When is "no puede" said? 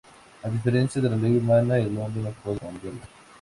2.23-2.57